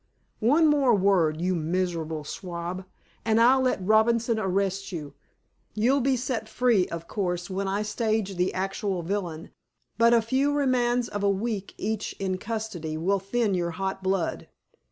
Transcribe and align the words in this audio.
One 0.39 0.65
more 0.65 0.95
word, 0.95 1.39
you 1.41 1.53
miserable 1.53 2.23
swab, 2.23 2.85
and 3.23 3.39
I'll 3.39 3.61
let 3.61 3.85
Robinson 3.85 4.39
arrest 4.39 4.91
you. 4.91 5.13
You'll 5.75 6.01
be 6.01 6.17
set 6.17 6.49
free, 6.49 6.87
of 6.87 7.07
course, 7.07 7.51
when 7.51 7.67
I 7.67 7.83
stage 7.83 8.35
the 8.35 8.51
actual 8.55 9.03
villain, 9.03 9.51
but 9.99 10.11
a 10.15 10.21
few 10.23 10.53
remands 10.53 11.07
of 11.07 11.21
a 11.21 11.29
week 11.29 11.75
each 11.77 12.13
in 12.17 12.39
custody 12.39 12.97
will 12.97 13.19
thin 13.19 13.53
your 13.53 13.69
hot 13.77 14.01
blood. 14.01 14.47